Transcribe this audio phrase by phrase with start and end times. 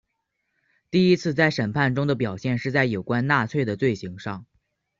[0.89, 4.47] 第一次在审判中的表现是在有关纳粹的罪行上。